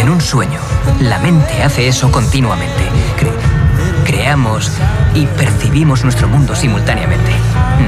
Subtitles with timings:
[0.00, 0.60] En un sueño,
[1.00, 2.82] la mente hace eso continuamente.
[3.18, 4.70] Cre- creamos
[5.14, 7.32] y percibimos nuestro mundo simultáneamente.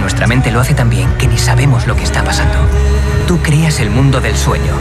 [0.01, 2.55] Nuestra mente lo hace tan bien que ni sabemos lo que está pasando.
[3.27, 4.73] Tú creas el mundo del sueño.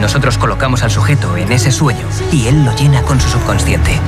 [0.00, 3.98] Nosotros colocamos al sujeto en ese sueño y él lo llena con su subconsciente.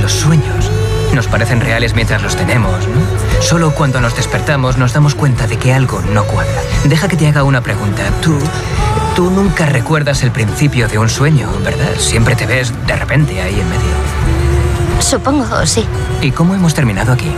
[0.00, 0.70] Los sueños
[1.14, 3.42] nos parecen reales mientras los tenemos, ¿no?
[3.42, 6.60] Solo cuando nos despertamos nos damos cuenta de que algo no cuadra.
[6.84, 8.02] Deja que te haga una pregunta.
[8.20, 8.38] Tú,
[9.14, 11.94] tú nunca recuerdas el principio de un sueño, ¿verdad?
[11.98, 13.94] Siempre te ves de repente ahí en medio.
[15.00, 15.86] Supongo, sí.
[16.20, 17.30] ¿Y cómo hemos terminado aquí?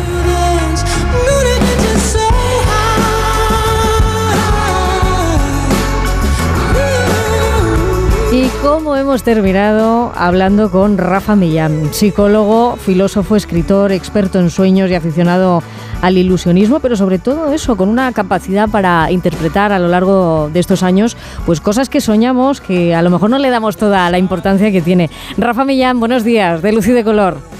[8.37, 14.95] ¿Y cómo hemos terminado hablando con Rafa Millán, psicólogo, filósofo, escritor, experto en sueños y
[14.95, 15.63] aficionado
[16.03, 20.61] al ilusionismo, pero sobre todo eso, con una capacidad para interpretar a lo largo de
[20.61, 24.19] estos años, pues cosas que soñamos que a lo mejor no le damos toda la
[24.19, 25.09] importancia que tiene.
[25.39, 27.56] Rafa Millán, buenos días, de Luz de Color.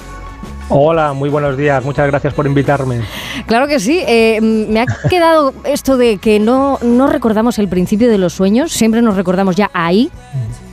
[0.69, 1.85] Hola, muy buenos días.
[1.85, 3.01] Muchas gracias por invitarme.
[3.47, 4.03] Claro que sí.
[4.07, 8.73] eh, me ha quedado esto de que no, no recordamos el principio de los sueños,
[8.73, 10.11] siempre nos recordamos ya ahí.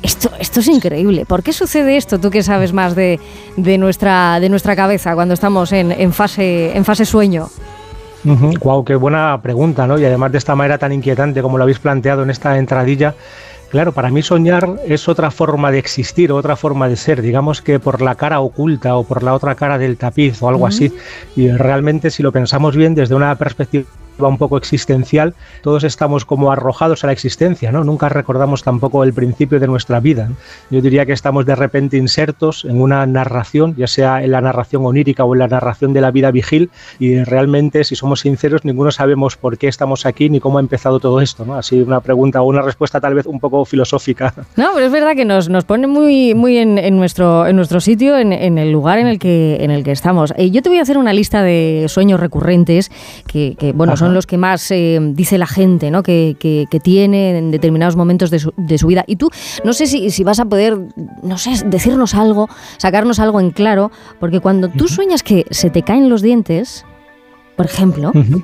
[0.02, 1.26] Esto, esto es increíble.
[1.26, 2.20] ¿Por qué sucede esto?
[2.20, 3.20] Tú que sabes más de,
[3.56, 7.50] de nuestra, de nuestra cabeza cuando estamos en, en fase, en fase sueño.
[8.24, 10.00] Wow, qué buena pregunta, ¿no?
[10.00, 13.16] Y además de esta manera tan inquietante como lo habéis planteado en esta entradilla,
[13.74, 17.80] Claro, para mí soñar es otra forma de existir, otra forma de ser, digamos que
[17.80, 20.94] por la cara oculta o por la otra cara del tapiz o algo así.
[21.36, 23.86] Y realmente si lo pensamos bien desde una perspectiva
[24.20, 27.84] un poco existencial, todos estamos como arrojados a la existencia, ¿no?
[27.84, 30.30] Nunca recordamos tampoco el principio de nuestra vida.
[30.70, 34.86] Yo diría que estamos de repente insertos en una narración, ya sea en la narración
[34.86, 36.70] onírica o en la narración de la vida vigil,
[37.00, 41.00] y realmente, si somos sinceros, ninguno sabemos por qué estamos aquí ni cómo ha empezado
[41.00, 41.56] todo esto, ¿no?
[41.56, 44.34] Así una pregunta o una respuesta tal vez un poco filosófica.
[44.56, 47.80] No, pero es verdad que nos, nos pone muy, muy en, en nuestro, en nuestro
[47.80, 50.34] sitio, en, en, el lugar en el que, en el que estamos.
[50.38, 52.92] Eh, yo te voy a hacer una lista de sueños recurrentes
[53.26, 54.03] que, que bueno, Ajá.
[54.04, 56.04] Son los que más eh, dice la gente, ¿no?
[56.04, 59.04] Que, que, que, tiene en determinados momentos de su, de su, vida.
[59.08, 59.30] Y tú,
[59.64, 60.78] no sé si, si vas a poder,
[61.22, 65.84] no sé, decirnos algo, sacarnos algo en claro, porque cuando tú sueñas que se te
[65.84, 66.86] caen los dientes,
[67.56, 68.44] por ejemplo, uh -huh.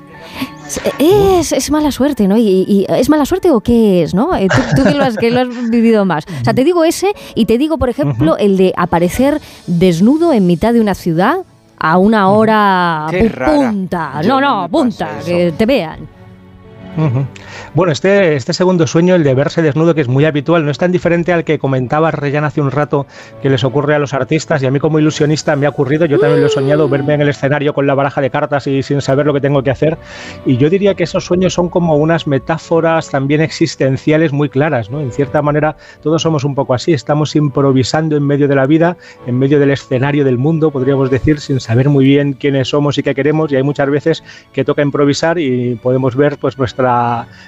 [1.40, 2.38] es, es, mala suerte, ¿no?
[2.38, 4.36] Y, y, ¿Es mala suerte o qué es, no?
[4.36, 6.26] Eh, Tú, tú que, lo has, que, lo has, vivido más.
[6.42, 8.46] O sea, te digo ese y te digo, por ejemplo, uh -huh.
[8.46, 11.40] el de aparecer desnudo en mitad de una ciudad
[11.80, 14.22] a una hora punta.
[14.24, 16.19] No, no, punta, que te vean.
[17.74, 20.78] Bueno, este, este segundo sueño, el de verse desnudo, que es muy habitual, no es
[20.78, 23.06] tan diferente al que comentaba Reyan hace un rato
[23.42, 26.20] que les ocurre a los artistas y a mí como ilusionista me ha ocurrido, yo
[26.20, 29.02] también lo he soñado, verme en el escenario con la baraja de cartas y sin
[29.02, 29.98] saber lo que tengo que hacer
[30.46, 35.00] y yo diría que esos sueños son como unas metáforas también existenciales muy claras, ¿no?
[35.00, 38.98] En cierta manera todos somos un poco así, estamos improvisando en medio de la vida,
[39.28, 43.04] en medio del escenario del mundo, podríamos decir, sin saber muy bien quiénes somos y
[43.04, 44.24] qué queremos y hay muchas veces
[44.54, 46.89] que toca improvisar y podemos ver pues nuestra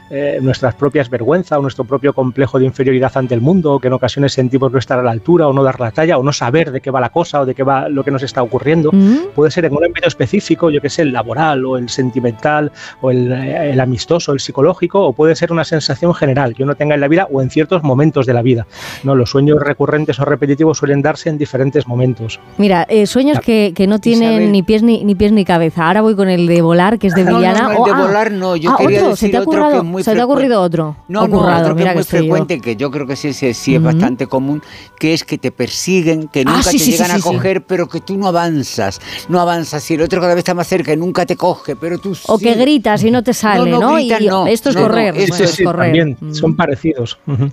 [0.09, 3.87] eh, nuestras propias vergüenzas o nuestro propio complejo de inferioridad ante el mundo, o que
[3.87, 6.33] en ocasiones sentimos no estar a la altura o no dar la talla o no
[6.33, 8.91] saber de qué va la cosa o de qué va lo que nos está ocurriendo.
[8.91, 9.29] Mm -hmm.
[9.35, 12.71] Puede ser en un ámbito específico, yo que sé, el laboral o el sentimental
[13.01, 16.95] o el, el, amistoso, el psicológico, o puede ser una sensación general que uno tenga
[16.95, 18.65] en la vida o en ciertos momentos de la vida.
[19.03, 22.39] No, los sueños recurrentes o repetitivos suelen darse en diferentes momentos.
[22.57, 25.87] Mira, eh, sueños que, que, no tienen ni pies ni, ni, pies ni cabeza.
[25.87, 27.63] Ahora voy con el de volar, que es de Villana.
[27.63, 29.41] No, no, el de oh, volar no, yo ah, quería otro, decir ¿se te ha
[29.41, 30.95] ocurrido, otro que es muy ¿Se te ha ocurrido otro?
[31.07, 33.33] No, Ocurrado, no, otro que mira es muy que frecuente, que yo creo que sí,
[33.33, 33.85] sí, sí es uh -huh.
[33.85, 34.61] bastante común,
[34.99, 37.63] que es que te persiguen, que nunca ah, sí, te sí, llegan sí, a coger,
[37.65, 38.99] pero que tú no avanzas,
[39.29, 41.97] no avanzas, y el otro cada vez está más cerca y nunca te coge, pero
[41.99, 42.45] tú O sí.
[42.45, 43.95] que gritas y no te sale, no, ¿no?
[43.95, 44.47] Gritas, y, no.
[44.47, 45.87] esto es no, correr, esto es sí, correr.
[45.87, 46.33] También, Mm.
[46.33, 47.17] son parecidos.
[47.27, 47.51] Uh -huh.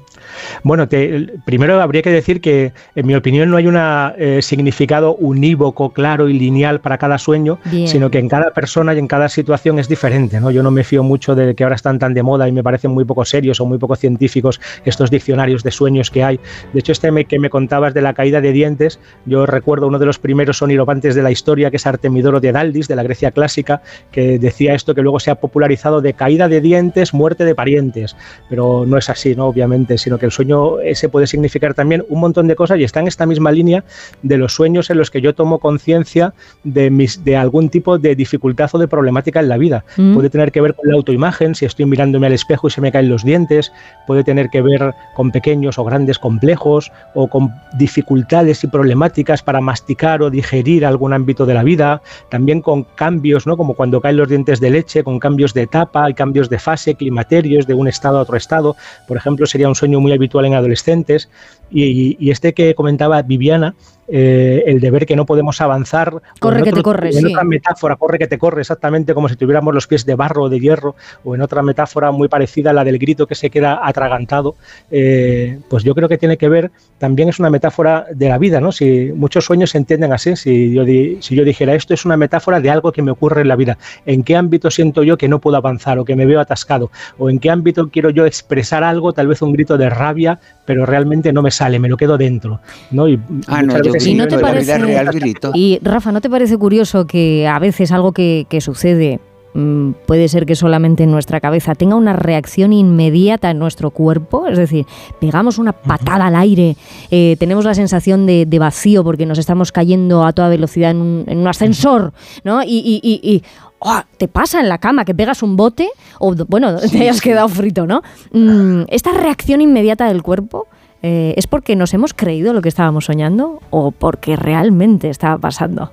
[0.62, 5.14] Bueno, te, primero habría que decir que, en mi opinión, no hay un eh, significado
[5.16, 7.88] unívoco, claro y lineal para cada sueño, Bien.
[7.88, 10.40] sino que en cada persona y en cada situación es diferente.
[10.40, 10.50] ¿no?
[10.50, 12.92] Yo no me fío mucho de que ahora están tan de moda y me parecen
[12.92, 16.38] muy poco serios o muy poco científicos estos diccionarios de sueños que hay.
[16.72, 20.06] De hecho, este que me contabas de la caída de dientes, yo recuerdo uno de
[20.06, 23.82] los primeros soniropantes de la historia, que es Artemidoro de Daldis, de la Grecia clásica,
[24.12, 28.14] que decía esto que luego se ha popularizado de caída de dientes, muerte de parientes.
[28.48, 29.46] Pero no es así, ¿no?
[29.46, 33.00] obviamente, sino que el sueño ese puede significar también un montón de cosas y está
[33.00, 33.82] en esta misma línea
[34.22, 38.14] de los sueños en los que yo tomo conciencia de, mis, de algún tipo de
[38.14, 39.84] dificultad o de problemática en la vida.
[39.96, 40.14] Mm.
[40.14, 42.92] Puede tener que ver con la autoimagen, si estoy mirándome al espejo y se me
[42.92, 43.72] caen los dientes,
[44.06, 49.60] puede tener que ver con pequeños o grandes complejos o con dificultades y problemáticas para
[49.60, 53.56] masticar o digerir algún ámbito de la vida, también con cambios, ¿no?
[53.56, 57.66] como cuando caen los dientes de leche, con cambios de etapa cambios de fase, climaterios
[57.66, 61.30] de un estado a otro estado, por ejemplo, sería un sueño muy habitual en adolescentes,
[61.70, 63.74] y, este que comentaba Viviana,
[64.10, 66.14] eh, el de ver que no podemos avanzar.
[66.40, 69.74] Corre que te corre, En otra metáfora, corre que te corre, exactamente como si tuviéramos
[69.74, 72.84] los pies de barro o de hierro, o en otra metáfora muy parecida a la
[72.84, 74.56] del grito que se queda atragantado,
[74.90, 78.60] eh, pues yo creo que tiene que ver, también es una metáfora de la vida,
[78.60, 78.72] ¿no?
[78.72, 82.60] Si muchos sueños se entienden así, si yo, si yo dijera esto es una metáfora
[82.60, 85.38] de algo que me ocurre en la vida, ¿en qué ámbito siento yo que no
[85.38, 86.90] puedo avanzar o que me veo atascado?
[87.18, 90.86] ¿O en qué ámbito quiero yo expresar algo, tal vez un grito de rabia, pero
[90.86, 92.60] realmente no me sale, me lo quedo dentro.
[92.90, 93.08] ¿no?
[93.08, 93.74] Y ah, no,
[94.14, 95.52] no te parece, real grito.
[95.54, 99.20] Y Rafa, ¿no te parece curioso que a veces algo que, sucede
[99.54, 104.46] mm, puede ser que solamente en nuestra cabeza tenga una reacción inmediata en nuestro cuerpo,
[104.46, 104.86] es decir,
[105.20, 106.76] pegamos una patada al aire,
[107.10, 111.46] eh, tenemos la sensación de, vacío porque nos estamos cayendo a toda velocidad en un,
[111.46, 112.12] ascensor,
[112.44, 112.62] ¿no?
[112.64, 113.42] Y,
[113.80, 117.48] oh, te pasa en la cama que pegas un bote o, bueno, te hayas quedado
[117.48, 118.02] frito, ¿no?
[118.32, 120.66] Mm, esta reacción inmediata del cuerpo
[121.02, 125.92] eh, ¿Es porque nos hemos creído lo que estábamos soñando o porque realmente estaba pasando?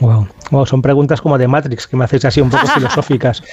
[0.00, 0.66] Wow.
[0.66, 3.42] son preguntas como de Matrix que me hacéis así un poco filosóficas.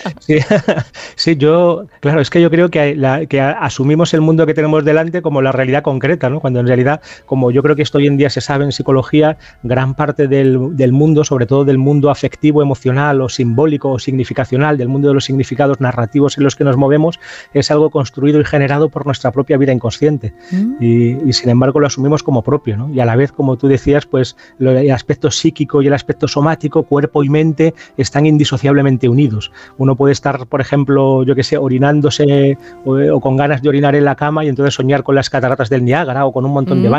[1.15, 5.21] Sí, yo, claro, es que yo creo que, que, asumimos el mundo que tenemos delante
[5.21, 6.39] como la realidad concreta, ¿no?
[6.39, 9.37] cuando en realidad, como yo creo que esto hoy en día se sabe en psicología,
[9.61, 14.77] gran parte del, del mundo, sobre todo del mundo afectivo, emocional o simbólico o significacional,
[14.77, 17.19] del mundo de los significados narrativos en los que nos movemos,
[17.53, 20.33] es algo construido y generado por nuestra propia vida inconsciente.
[20.51, 20.83] Mm.
[20.83, 22.77] Y, sin embargo lo asumimos como propio.
[22.77, 22.89] ¿no?
[22.93, 26.83] Y a la vez, como tú decías, pues el aspecto psíquico y el aspecto somático,
[26.83, 29.51] cuerpo y mente, están indisociablemente unidos.
[29.77, 34.05] Uno puede estar, por ejemplo, yo que sé, orinándose o, con ganas de orinar en
[34.05, 36.89] la cama y entonces soñar con las cataratas del Niágara o con un montón de
[36.89, 36.91] mm.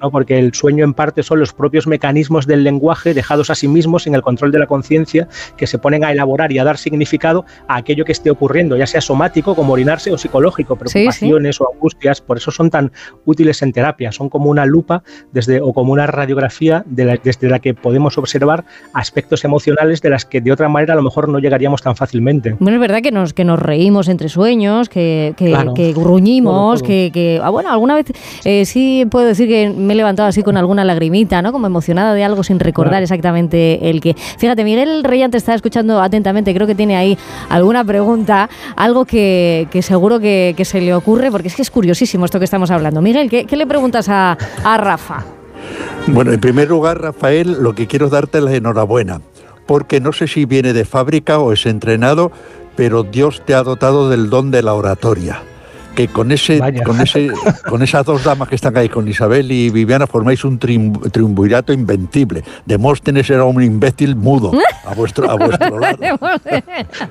[0.00, 3.68] Baños porque el sueño en parte son los propios mecanismos del lenguaje dejados a sí
[3.68, 6.78] mismos sin el control de la conciencia que se ponen a elaborar y a dar
[6.78, 11.70] significado a aquello que esté ocurriendo, ya sea somático como orinarse o psicológico, preocupaciones o
[11.72, 12.92] angustias, por eso son tan
[13.24, 15.02] útiles en terapia, son como una lupa
[15.32, 20.40] desde, o como una radiografía desde la que podemos observar aspectos emocionales de las que
[20.40, 22.56] de otra manera a lo mejor no llegaríamos tan fácilmente.
[22.58, 27.50] Bueno, es verdad que nos, que nos reímos entre sueños, que, que, gruñimos, que, ah,
[27.50, 28.06] bueno, alguna vez
[28.44, 31.52] eh, sí puedo decir que me he levantado así con alguna lagrimita, ¿no?
[31.52, 34.14] Como emocionada de algo sin recordar exactamente el que.
[34.14, 37.16] Fíjate, Miguel Reyán te está escuchando atentamente, creo que tiene ahí
[37.48, 42.38] alguna pregunta, algo que, seguro que, se le ocurre, porque es que es curiosísimo esto
[42.38, 43.00] que estamos hablando.
[43.00, 45.24] Miguel, ¿qué, le preguntas a, a Rafa?
[46.08, 49.20] Bueno, en primer lugar, Rafael, lo que quiero darte es la enhorabuena,
[49.66, 52.30] porque no sé si viene de fábrica o es entrenado,
[52.76, 55.42] pero Dios te ha dotado del don de la oratoria
[55.96, 57.32] que con ese, con ese,
[57.68, 62.44] con esas dos damas que están ahí, con Isabel y Viviana, formáis un triunvirato inventible.
[62.66, 64.52] Demóstenes era un imbécil mudo
[64.84, 65.98] a vuestro, a vuestro lado.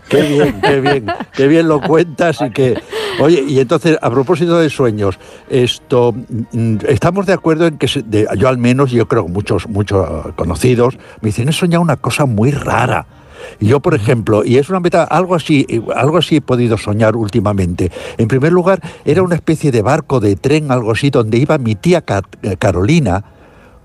[0.07, 2.79] qué bien, qué bien, qué bien lo cuentas y que.
[3.19, 5.17] Oye, y entonces, a propósito de sueños,
[5.49, 6.13] esto
[6.51, 7.87] mm, estamos de acuerdo en que
[8.37, 12.25] yo al menos, yo creo que muchos, muchos conocidos, me dicen, he soñado una cosa
[12.25, 13.07] muy rara
[13.59, 15.65] yo, por ejemplo, y es una meta, algo así,
[15.95, 17.91] algo así he podido soñar últimamente.
[18.17, 21.75] En primer lugar, era una especie de barco, de tren, algo así, donde iba mi
[21.75, 22.03] tía
[22.41, 23.23] eh, Carolina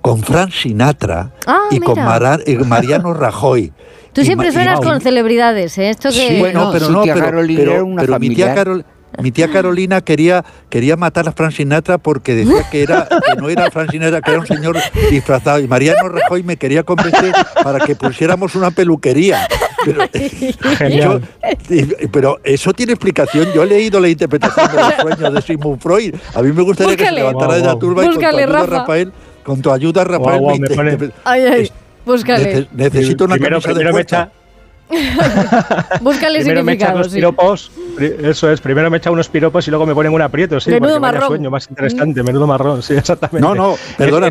[0.00, 1.98] con Frank Sinatra ah, y con
[2.68, 3.72] Mariano Rajoy.
[4.12, 5.90] Tú siempre suenas con celebridades, ¿eh?
[5.90, 6.28] Esto que...
[6.28, 8.86] Sí, bueno, pero no, pero, pero, mi tía Carolina
[9.18, 13.48] mi tía Carolina quería, quería matar a Frank Sinatra porque decía que, era, que no
[13.48, 14.76] era Frank Sinatra, que era un señor
[15.10, 15.58] disfrazado.
[15.58, 19.46] Y Mariano Rajoy me quería convencer para que pusiéramos una peluquería.
[19.84, 21.20] Pero,
[22.12, 23.52] pero eso tiene explicación.
[23.52, 26.14] Yo he leído la interpretación de los sueños de Sigmund Freud.
[26.34, 29.12] A mí me gustaría que se levantara de la turba y con tu ayuda, Rafael,
[29.42, 31.70] con tu ayuda, Rafael, ay,
[32.04, 32.68] búscale.
[32.72, 34.30] necesito una primero, camisa de
[36.00, 37.12] Búscale significados.
[37.98, 41.00] Eso es, primero me echa unos piropos y luego me ponen un aprieto, sí, menudo
[41.00, 41.28] marrón.
[41.28, 43.46] sueño más interesante, menudo marrón, sí, exactamente.
[43.46, 44.30] No, no, perdona,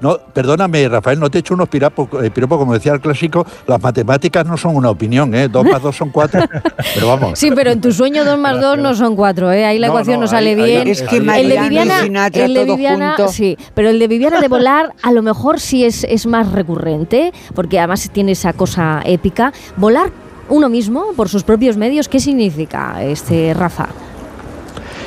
[0.00, 3.80] no, perdóname, Rafael, no te echo unos piropos, eh, piropo, como decía el clásico, las
[3.80, 5.48] matemáticas no son una opinión, ¿eh?
[5.48, 6.40] Dos más dos son cuatro,
[6.94, 7.38] pero vamos.
[7.38, 9.64] Sí, pero en tu sueño dos más dos no son cuatro, ¿eh?
[9.64, 10.88] Ahí la ecuación no, sale bien.
[10.88, 14.92] es que el de Viviana, el de Viviana sí, pero el de Viviana de volar
[15.02, 20.10] a lo mejor sí es, es más recurrente, porque además tiene esa cosa épica, Volar
[20.52, 23.88] uno mismo por sus propios medios, ¿qué significa este Rafa?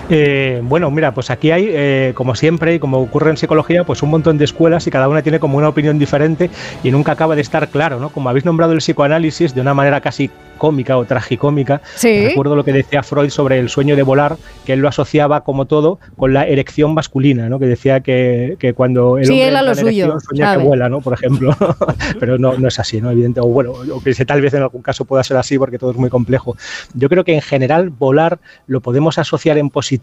[0.09, 4.03] Eh, bueno, mira, pues aquí hay, eh, como siempre y como ocurre en psicología, pues
[4.03, 6.51] un montón de escuelas y cada una tiene como una opinión diferente
[6.83, 8.09] y nunca acaba de estar claro, ¿no?
[8.09, 12.71] Como habéis nombrado el psicoanálisis de una manera casi cómica o tragicómica, recuerdo lo que
[12.71, 16.45] decía Freud sobre el sueño de volar, que él lo asociaba como todo con la
[16.47, 17.59] erección masculina, ¿no?
[17.59, 21.01] Que decía que, cuando el hombre lo suyo, sueña que vuela, ¿no?
[21.01, 21.55] Por ejemplo,
[22.19, 23.11] pero no, no es así, ¿no?
[23.11, 25.91] Evidente, o bueno, o que tal vez en algún caso pueda ser así porque todo
[25.91, 26.55] es muy complejo.
[26.93, 29.94] Yo creo que en general volar lo podemos asociar en positivo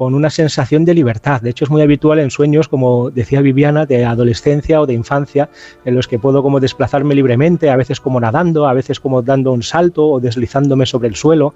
[0.00, 1.42] con una sensación de libertad.
[1.42, 5.50] De hecho, es muy habitual en sueños, como decía Viviana, de adolescencia o de infancia,
[5.84, 9.52] en los que puedo como desplazarme libremente, a veces como nadando, a veces como dando
[9.52, 11.52] un salto o deslizándome sobre el suelo.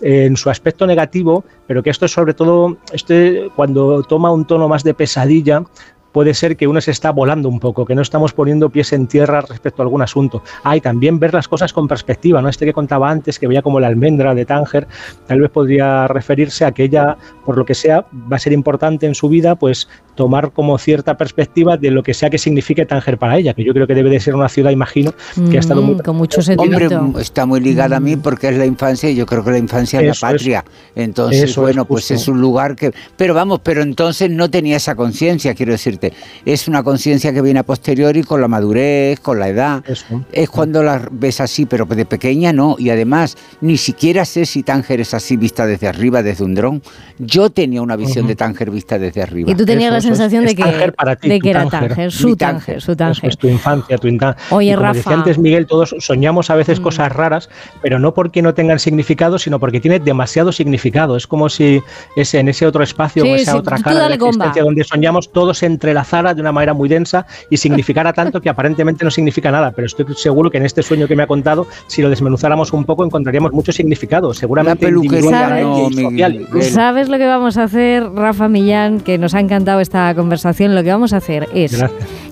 [0.00, 4.68] En su aspecto negativo, pero que esto es sobre todo, este, cuando toma un tono
[4.68, 5.64] más de pesadilla,
[6.12, 9.06] puede ser que uno se está volando un poco, que no estamos poniendo pies en
[9.06, 10.42] tierra respecto a algún asunto.
[10.64, 12.48] Ah, y también ver las cosas con perspectiva, ¿no?
[12.48, 14.86] Este que contaba antes, que veía como la almendra de Tánger,
[15.26, 19.06] tal vez podría referirse a que ella, por lo que sea, va a ser importante
[19.06, 23.18] en su vida, pues tomar como cierta perspectiva de lo que sea que signifique Tánger
[23.18, 25.12] para ella, que yo creo que debe de ser una ciudad, imagino,
[25.50, 25.94] que ha estado muy...
[25.94, 26.98] Mm, con mucho sentimiento.
[26.98, 28.20] Hombre, está muy ligada a mí mm.
[28.20, 30.64] porque es la infancia y yo creo que la infancia es la patria.
[30.94, 32.92] entonces, bueno, pues es un lugar que...
[33.16, 36.22] Pero vamos, pero entonces no tenía esa conciencia, quiero decirte.
[36.44, 39.84] Es una conciencia que viene a posteriori con la madurez, con la edad.
[40.32, 42.76] Es cuando la ves así, pero de pequeña no.
[42.78, 46.82] Y además, ni siquiera sé si Tánger es así vista desde arriba, desde un dron.
[47.18, 49.50] Yo tenía una visión de Tánger vista desde arriba.
[49.50, 53.30] Y tú tenías la sensación de que, de que era Tánger, su Tánger, su Tánger.
[53.30, 54.42] Es tu infancia, tu infancia.
[54.50, 54.98] Oye, como Rafa.
[54.98, 56.82] Decía antes Miguel, todos soñamos a veces mm.
[56.82, 57.48] cosas raras,
[57.82, 61.16] pero no porque no tengan significado, sino porque tiene demasiado significado.
[61.16, 61.80] Es como si
[62.16, 65.62] ese, en ese otro espacio o esa otra cara de la existencia donde soñamos, todos
[65.88, 69.70] entrelazara de una manera muy densa y significara tanto que aparentemente no significa nada.
[69.70, 72.84] Pero estoy seguro que en este sueño que me ha contado, si lo desmenuzáramos un
[72.84, 74.34] poco, encontraríamos mucho significado.
[74.34, 74.88] Seguramente
[75.30, 76.72] ¿Sabes?
[76.72, 79.00] ¿Sabes lo que vamos a hacer, Rafa Millán?
[79.00, 80.74] Que nos ha encantado esta conversación.
[80.74, 81.82] Lo que vamos a hacer es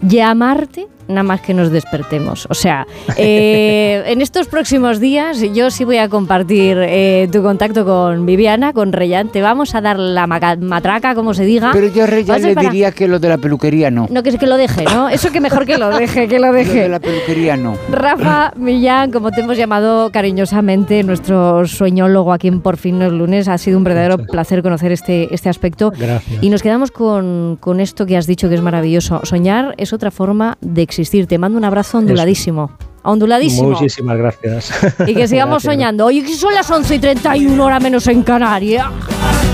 [0.02, 2.46] llamarte nada más que nos despertemos.
[2.50, 2.86] O sea,
[3.16, 8.72] eh, en estos próximos días yo sí voy a compartir eh, tu contacto con Viviana,
[8.72, 9.28] con Reyan.
[9.28, 11.70] Te vamos a dar la matraca, como se diga.
[11.72, 14.06] Pero yo a Reyan le diría que lo de la peluquería no.
[14.10, 15.08] No, que es que lo deje, ¿no?
[15.08, 16.76] Eso que mejor que lo deje, que lo deje.
[16.76, 17.76] Lo de la peluquería no.
[17.90, 23.48] Rafa Millán, como te hemos llamado cariñosamente, nuestro sueñólogo aquí en Por fin los lunes,
[23.48, 25.92] ha sido un verdadero placer conocer este, este aspecto.
[25.96, 26.42] Gracias.
[26.42, 29.20] Y nos quedamos con, con esto que has dicho que es maravilloso.
[29.24, 30.95] Soñar es otra forma de existir.
[31.26, 32.70] Te mando un abrazo onduladísimo.
[33.02, 33.70] Onduladísimo.
[33.70, 34.72] Muchísimas gracias.
[35.06, 36.06] Y que sigamos soñando.
[36.06, 38.86] Hoy son las 11 y 31, hora menos en Canarias.